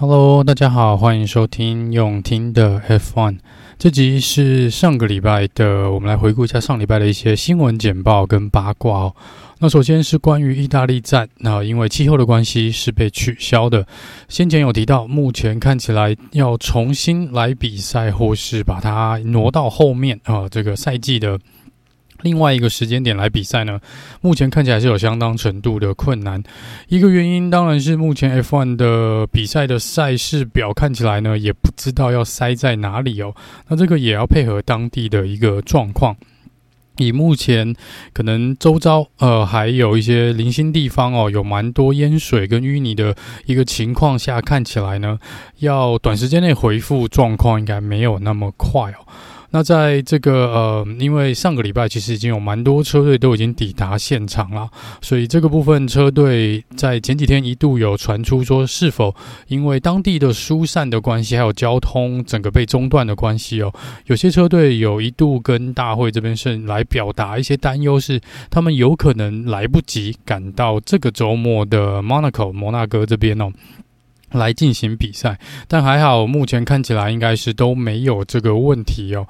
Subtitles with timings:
[0.00, 3.38] Hello，大家好，欢迎收听用听的 F1。
[3.78, 9.14] 这集是上个礼拜的，我们来回顾一下上礼拜的一些新闻简报跟八卦哦。
[9.58, 13.86] 那首先是关于意大利站，那因为气候的关系是被取消的。
[14.26, 21.38] 先前有提到，目前看起来要重新来比赛，或是把它挪到后面啊，这个赛季的。
[22.22, 23.80] 另外一个时间点来比赛呢，
[24.20, 26.42] 目前看起来是有相当程度的困难。
[26.88, 33.34] 一个原因当然是目前 F1 的比赛的赛事表看起来呢，也不知道要塞在哪里哦。
[33.68, 36.16] 那这个也要配合当地的一个状况。
[36.96, 37.74] 以目前
[38.12, 43.16] 可能周遭呃还有一些零星地方哦，有蛮多淹水跟淤泥的
[43.46, 45.18] 一个情况下，看起来呢，
[45.60, 49.06] 要短时间内恢复状况应该没有那么快哦。
[49.52, 54.70] 那在这个呃，因为上个礼拜其实已经有蛮多车队都已经抵达现场了，
[55.02, 59.14] 所以这个部分车队在前几天一度有传出说，是否
[59.48, 63.72] 因为当地的疏散的关系，还有交通整个被中断的关系哦，
[64.06, 68.20] 有些车队有一度跟大会这边是来表达一些担忧，是
[68.50, 73.50] 他们有可能来不及赶到这个周末的 Monaco 摩纳哥这边哦。
[74.30, 79.26] 来进行比赛，但还好，目前看起来应该是都没有这个问题哦。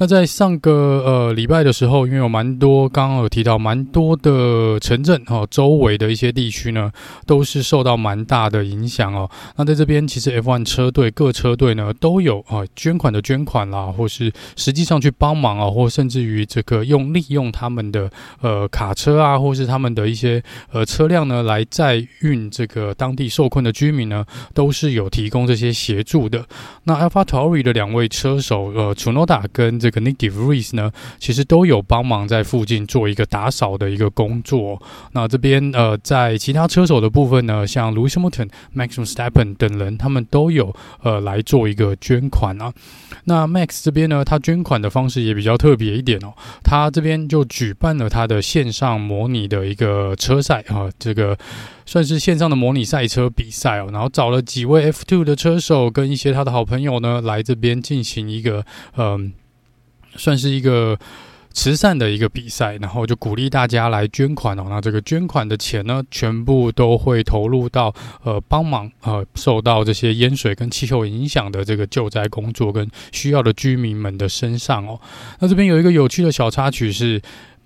[0.00, 6.90] 那在上个呃礼拜的时候，因为有蛮多刚刚有提到蛮多的城镇哦，周围的一些地区呢，
[7.26, 9.30] 都是受到蛮大的影响哦。
[9.56, 26.42] 那在这边，其实 F1 车队各车队呢都有啊捐款的捐款啦，或是实际上去帮忙啊，或甚至于这个用利用他们的呃卡车啊，或是他们的一些呃车辆呢来载运这个当地受困的居民呢，都是有提供这些协助的。
[26.84, 30.00] 那 AlphaTauri 的两位车手呃，Tsunoda 跟这个。
[30.00, 34.80] Nyck de Vries 呢，其实都有帮忙在附近做一个打扫的一个工作。
[35.12, 42.72] 那这边呃，在其他车手的部分呢，像 Lewis Hamilton、Max Verstappen 等人，他们都有呃来做一个捐款啊。
[43.24, 46.32] 那 Max 这边呢，他捐款的方式也比较特别一点哦。
[46.64, 51.36] 他这边就举办了他的线上模拟的一个车赛啊，这个
[51.84, 53.90] 算是线上的模拟赛车比赛哦。
[53.92, 58.64] 然后找了几位 F2 的车手跟一些他的好朋友呢，来这边进行一个
[58.96, 59.34] 嗯。
[60.16, 60.98] 算是一个
[61.52, 64.66] 慈善的一个比赛，然后就鼓励大家来捐款哦。
[64.68, 75.00] 那这个捐款的钱呢，全部都会投入到呃帮忙呃受到这些淹水跟气候影响的这个救灾工作跟需要的居民们的身上哦。
[75.40, 77.20] 那这边有一个有趣的小插曲是。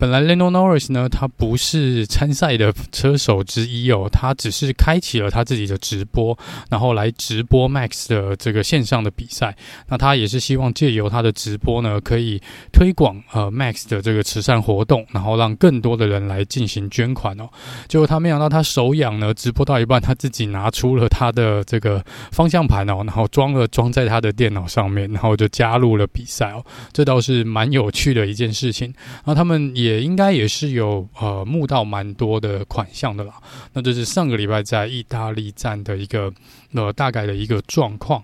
[0.04, 6.38] 本来 Lando Norris 呢，他不是参赛的车手之一哦，他只是开启了他自己的直播，
[6.68, 9.56] 然后来直播 Max 的这个线上的比赛。
[9.88, 12.38] 那他也是希望借由他的直播呢，可以
[12.70, 17.48] 推广呃 Max 的这个慈善活动，然后让更多的人来进行捐款哦。
[17.88, 26.62] 结果他没想到他手痒呢，直播到一半，他自己拿出了他的这个方向盘哦，然后装了装在他的电脑上面，然后就加入了比赛哦。
[26.92, 28.92] 这倒是蛮有趣的一件事情。
[29.24, 29.93] 然后他们也。
[29.94, 33.34] 也应该也是有呃募到蛮多的款项的啦。
[33.72, 36.32] 那这是上个礼拜在意大利站的一个
[36.72, 38.22] 呃大概的一个状况。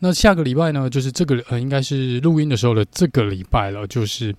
[0.00, 4.34] 那下个礼拜呢，就是这个呃应该是录音的时候的这个礼拜了，就是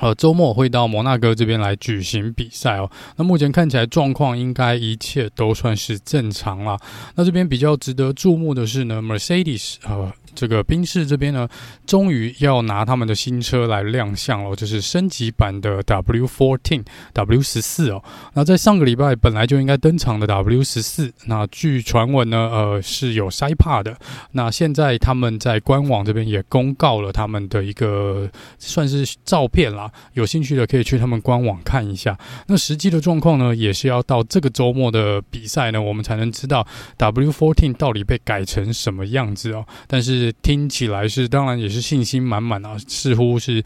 [0.00, 2.90] 呃周末会到摩纳哥这边来举行比赛哦。
[3.16, 6.78] 那目前看起来状况应该一切都算是正常啦。
[7.14, 10.12] 那这边比较值得注目的是呢，Mercedes 呃。
[10.34, 11.48] 这个宾士这边呢，
[11.86, 16.84] 终于要拿他们的新车来亮相了，就是升级版的 W14、
[17.14, 18.02] W14 哦。
[18.34, 23.96] 那在上个礼拜本来就应该登场的 W14，那据传闻呢，呃是有塞帕的。
[24.32, 28.28] 那现在他们在官网这边也公告了他们的一个
[28.58, 32.18] 算是照片啦，有兴趣的可以去他们官网看一下。
[32.46, 36.66] 那实际的状况呢，也是要到这个周末的比赛呢，我们才能知道
[36.98, 39.64] W14 到底被改成什么样子哦。
[39.86, 43.64] 但是听起来是，当然也是信心满满啊，似乎是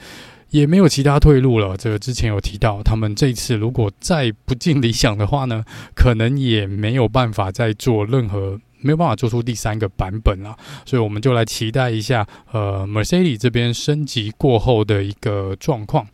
[0.50, 1.76] 也没有其他退路了。
[1.76, 5.64] 这个之前有提到，他们这次如果再不尽理想的话呢，
[5.94, 10.56] 可能也没有办法再做任何，没有办法做出第三个版本了。
[10.86, 16.06] 所以我们就来期待一下，呃，Mercedes 这边升级过后的一个状况。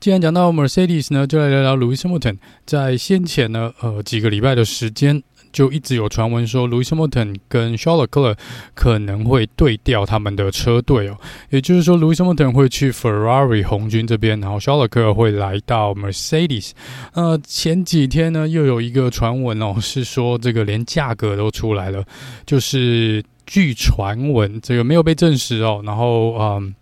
[0.00, 5.22] 既然讲到 Mercedes 呢，就来聊聊 Lewis Hamilton 在先前呢，呃，几个礼拜的时间。
[5.54, 8.36] 就一直有传闻说，Louis Hamilton 跟 Charles Leclerc
[8.74, 11.16] 可能会对调他们的车队哦，
[11.50, 16.72] 也就是说，Louis Hamilton 会去 Ferrari 红军这边，然后 Charles Leclerc 会来到 Mercedes。
[17.12, 22.04] 呃，前几天呢，又有一个传闻哦，是说这个连价格都出来了，
[22.44, 25.80] 就是据传闻，这个没有被证实哦。
[25.84, 26.74] 然后，嗯，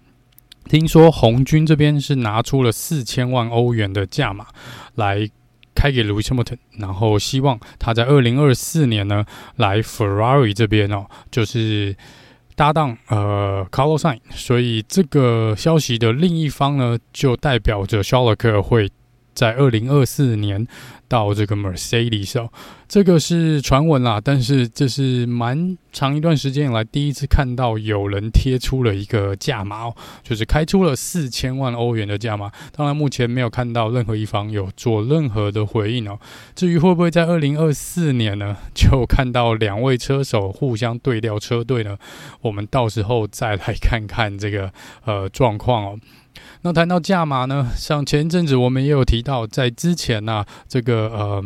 [0.71, 4.47] 听说红军这边是拿出了四千万欧元的价码
[4.95, 5.29] 来。
[5.83, 9.25] 拍给 Louis Hamilton，然后希望他在二零二四年呢
[9.57, 11.97] 来 Ferrari 这边哦，就是
[12.55, 18.89] 搭档呃 Carlos Sainz，所以这个消息的另一方呢，就代表着肖勒克会。
[19.35, 20.67] 在二零二四年
[21.09, 22.51] 到这个 Mercedes 哦，
[22.89, 32.51] 这个是传闻啦，但是这是蛮长一段时间以来第一次看到有人贴出了一个价码哦，就是开出了四千万欧元的价码。
[32.75, 36.19] 当然，目前没有看到任何一方有做任何的回应哦。
[36.55, 41.99] 至于会不会在二零二四年呢，就看到两位车手互相对调车队呢？
[42.41, 44.73] 我们到时候再来看看这个
[45.05, 45.99] 呃状况哦。
[46.63, 51.45] 那谈到价码呢，像前一阵子我们也有提到，在之前呢、这个呃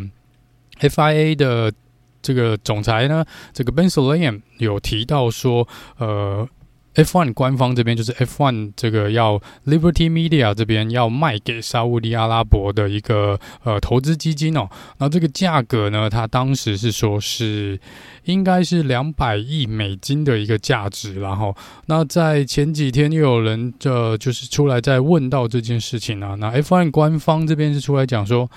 [0.81, 1.73] ，FIA 的
[2.21, 5.67] 这个总裁呢，这个 Ben s o l a n 有提到说，
[5.99, 6.49] 呃。
[6.97, 17.79] F1 官方这边就是 F1 这个要 Liberty Media 这边要卖给沙乌地阿拉伯的一个呃投资基金哦，那这个价格呢，它当时是说是
[18.25, 21.55] 应该是两百亿美金的一个价值，然后
[21.87, 28.51] 那在前几天又有人这就是出来在问到这件事情啊，那 F1 官方这边是出来讲说。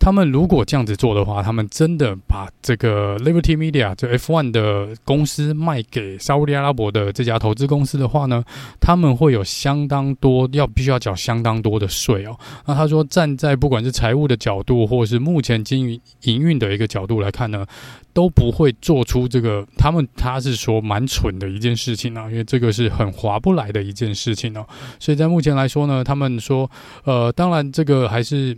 [0.00, 8.42] 他们如果这样子做的话，他们真的把这个 Liberty Media 这 F1 的公司卖给沙乌地阿拉伯的这家投资公司的话呢，
[8.80, 12.34] 他们会有相当多要必须要缴相当多的税哦。
[12.64, 17.66] 那他说，站在不管是财务的角度，或是目前经营营运的一个角度来看呢，
[18.14, 19.66] 都不会做出这个。
[19.76, 24.66] 他们他是说蛮蠢的一件事情啊，因为这个是很划不来的一件事情哦。
[24.98, 26.70] 所以在目前来说呢，他们说，
[27.04, 28.56] 呃，当然这个还是。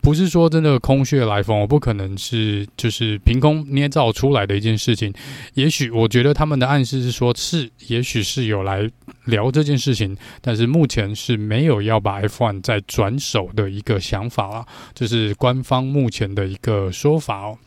[0.00, 5.12] 不是说真的空穴来风，我不可能是就是凭空捏造出来的一件事情。
[5.54, 8.90] 也许我觉得他们的暗示是说，是也许是有来
[9.26, 17.58] 聊这件事情，但是目前是没有要把 F1 再转手的一个想法啊，这是官方目前的一个说法哦。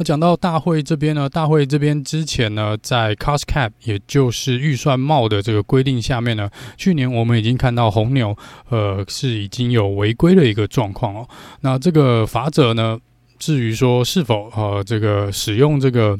[0.00, 6.48] 那讲到大会这边呢，大会这边之前呢，在 Cost Cap，也就是预算帽的这个规定下面呢，
[6.78, 8.34] 去年我们已经看到红牛，
[8.70, 11.28] 呃，是已经有违规的一个状况哦。
[11.60, 12.98] 那这个法则呢，
[13.38, 16.18] 至于说是否呃这个使用这个。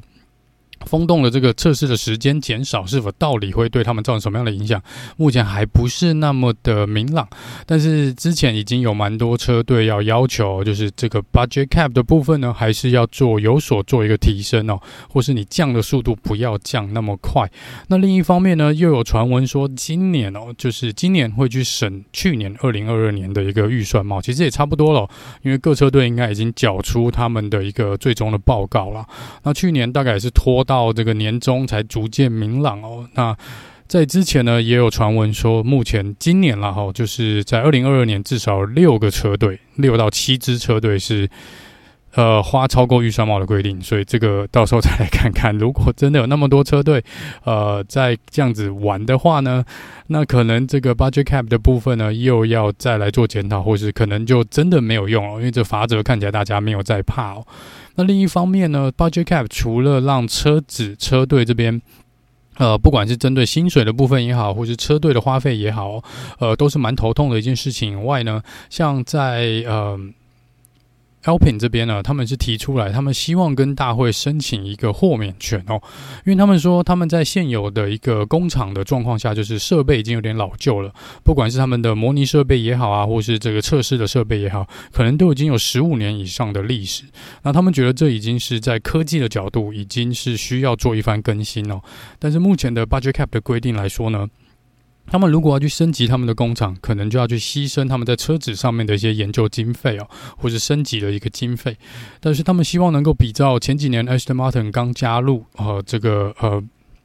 [0.86, 4.82] 风洞的这个测试的时间减少，是否到底会对他们造成什么样的影响？
[5.18, 7.28] 目前还不是那么的明朗。
[7.66, 14.80] 但是之前已经有蛮多车队要要求，就是这个 budget cap 的部分呢，还是要做有所做一个提升哦，
[15.10, 17.46] 或是你降的速度不要降那么快。
[17.88, 25.06] 那另一方面呢，又有传闻说今年哦，就是今年会去审去年二零二二年的一个预算帽，其实也差不多了，
[25.42, 29.06] 因为各车队应该已经缴出他们的一个最终的报告了。
[29.42, 30.64] 那去年大概也是拖。
[30.70, 33.04] 到这个年终才逐渐明朗哦。
[33.14, 33.36] 那
[33.88, 41.28] 在之前呢，也有传闻说，目前今年了哈，就是在二零二二年，至少六个车队，六到七支车队是
[42.14, 43.82] 呃花超过预算帽的规定。
[43.82, 47.02] 所以这个到时候再来看看，如果真的有那么多车队
[47.42, 49.64] 呃在这样子玩的话呢，
[50.06, 57.44] 那可能这个 budget cap 的部分呢，又要再来做检讨，或是可能就真的没有用了，因为这法则看起来大家没有在怕哦。
[58.00, 61.82] 那另一方面呢，budget cap 除了让车子车队这边，
[62.56, 66.02] 呃，不管是针对薪水的部分也好，或是车队的花费也好，
[66.38, 67.92] 呃，都是蛮头痛的一件事情。
[67.92, 69.98] 以外呢，像在呃。
[71.24, 75.80] Alpin 这边呢，他们是提出来，他们希望跟大会申请一个豁免权哦，
[76.24, 87.04] 因为他们说他们在现有的一个工厂的状况下，就是设备已经有点老旧了，不管是他们的模拟设备也好啊，或是这个测试的设备也好，可能都已经有十五年以上的历史。
[87.42, 91.80] 那他们觉得这已经是在科技的角度，已经是需要做一番更新哦。
[92.18, 94.26] 但是目前的 Budget Cap 的规定来说呢，
[95.10, 101.76] 他们如果要去升级他们的工厂，可能就要去牺牲他们在车子上面的一些研究经费哦，或是升级的一个经费。
[102.20, 106.62] 但是他们希望能够比照前几年 Aston Martin 刚加入呃这个呃。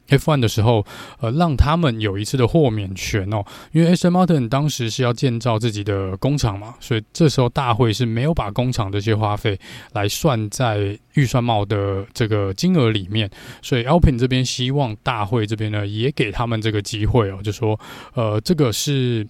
[0.08, 0.84] F1 的时候，
[1.20, 9.58] 呃，让他们有一次的豁免权哦，因为 Aston Martin 当时是要建造自己的工厂嘛，所以这时候大会是没有把工厂这些花费
[9.92, 13.30] 来算在预算帽的这个金额里面，
[13.62, 17.78] 所以 Alpine 这边希望大会这边呢也给他们这个机会哦，就说，
[18.14, 19.26] 呃，这个是。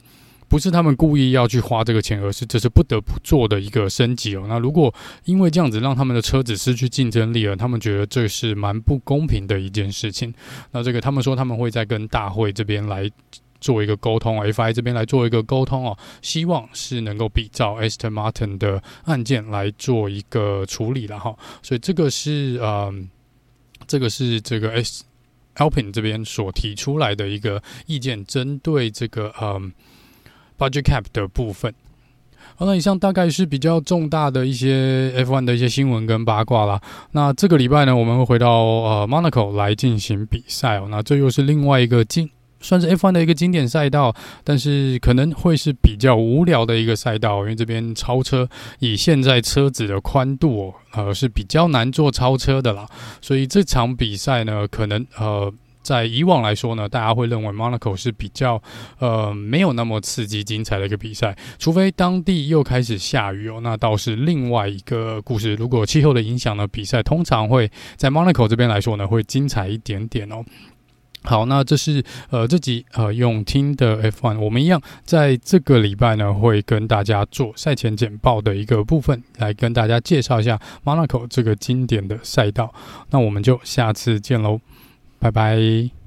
[0.48, 4.44] 不是他们故意要去花这个钱，而是这是不得不做的一个升级哦。
[4.48, 10.32] 那如果因为这样子让他们的车子失去竞争力了，他们觉得这是蛮不公平的一件事情。
[10.70, 13.10] 那这个他们说他们会再跟大会这边来
[13.60, 21.36] 做一个沟通，FI 这边来做一个沟通哦，希望是能够比照 Aston Martin 的案件来做一个处理了哈。
[21.60, 23.10] 所以这个是嗯，
[23.88, 25.02] 这个是这个 S
[25.56, 29.72] Alpine 这边所提出来的一个意见，针对这个嗯。
[30.58, 31.74] Budget cap 的部分，
[32.56, 36.80] 好，那以上大概是比较重大的一些 F1 的一些新闻跟八卦啦。
[37.12, 40.88] 那这个礼拜呢，我们会回到呃 Monaco 来进行比赛哦。
[40.90, 48.48] 那这又是另外一个经算是 F1 的一个经典赛道，但是可能会是比较无聊的一个赛道，因为这边超车
[48.78, 52.88] 以现在车子的宽度，呃是比较难做超车的啦。
[53.20, 55.52] 所以这场比赛呢，可能呃。
[55.86, 58.60] 在以往来说呢，大家会认为 Monaco 是比较
[58.98, 65.54] 呃没有那么刺激精彩的一个比赛，除非当地又开始下雨哦，那倒是另外一个故事。
[65.54, 70.44] 如果气候的影响呢，比赛通常会在 Monaco 这边来说呢，会精彩一点点哦。
[71.22, 82.72] 好，那这是呃这集呃用听的 F1，我们一样在这个礼拜呢会跟大家做赛前简报的一个部分，来跟大家介绍一下 Monaco 这个经典的赛道。
[83.10, 84.60] 那我们就下次见喽。
[85.18, 86.05] 拜拜。